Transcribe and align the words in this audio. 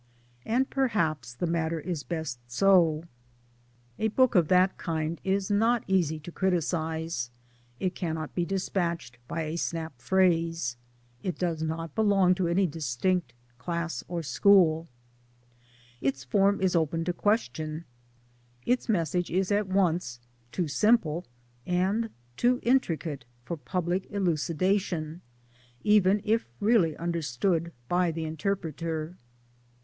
And 0.47 0.67
perhaps 0.67 1.35
the 1.35 1.45
matter 1.45 1.79
is 1.79 2.01
best 2.01 2.39
so. 2.47 3.03
A 3.99 4.07
book 4.07 4.33
of 4.33 4.47
that 4.47 4.75
kind 4.79 5.21
is 5.23 5.51
not 5.51 5.83
easy 5.85 6.17
to 6.21 6.31
criticize; 6.31 7.29
it 7.79 7.93
cannot 7.93 8.33
be 8.33 8.43
dispatched 8.43 9.19
by 9.27 9.43
a 9.43 9.57
snap 9.57 10.01
phrase; 10.01 10.75
it 11.21 11.37
does 11.37 11.61
not 11.61 11.93
belong 11.93 12.33
to 12.33 12.47
any 12.47 12.65
distinct 12.65 13.35
class 13.59 14.03
or 14.07 14.23
school; 14.23 14.87
its 16.01 16.23
form 16.23 16.59
is 16.61 16.75
open 16.75 17.05
to 17.05 17.13
question; 17.13 17.85
its 18.65 18.89
message 18.89 19.29
is 19.29 19.51
at 19.51 19.67
once 19.67 20.19
too 20.51 20.67
simple 20.67 21.27
and 21.67 22.09
too 22.35 22.59
intricate 22.63 23.23
for 23.45 23.55
public 23.55 24.09
elucidation 24.09 25.21
even 25.83 26.21
if 26.25 26.47
really 26.59 26.97
understood 26.97 27.71
by 27.87 28.09
the 28.09 28.25
interpreter. 28.25 29.15